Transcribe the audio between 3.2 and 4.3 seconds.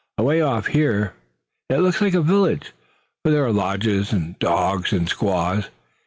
for there are lodges